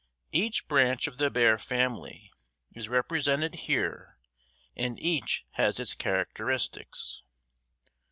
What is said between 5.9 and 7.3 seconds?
characteristics.